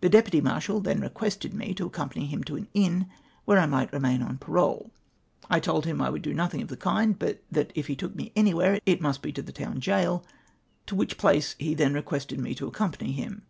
The 0.00 0.08
deputy 0.08 0.40
marshal 0.40 0.80
then 0.80 1.00
requested 1.00 1.54
me 1.54 1.72
to 1.74 1.88
accom 1.88 2.12
pany 2.12 2.26
him 2.26 2.42
to 2.42 2.56
an 2.56 2.66
inn, 2.74 3.06
where 3.44 3.60
I 3.60 3.66
miglit 3.66 3.92
remain 3.92 4.20
on 4.20 4.36
parole. 4.38 4.90
I 5.48 5.60
told 5.60 5.86
him 5.86 5.98
that 5.98 6.06
I 6.06 6.10
would 6.10 6.22
do 6.22 6.34
nothing 6.34 6.62
of 6.62 6.66
the 6.68 6.78
land, 6.84 7.20
but 7.20 7.44
that 7.48 7.70
if 7.76 7.86
he 7.86 7.94
took 7.94 8.16
me 8.16 8.32
anywhere 8.34 8.80
it 8.86 9.00
must 9.00 9.22
be 9.22 9.30
to 9.30 9.40
the 9.42 9.52
town 9.52 9.78
gaol, 9.78 10.24
to 10.86 10.96
which 10.96 11.16
place 11.16 11.54
he 11.60 11.74
then 11.74 11.94
requested 11.94 12.40
me 12.40 12.56
to 12.56 12.68
accom 12.68 12.92
pany 12.98 13.12
him. 13.14 13.42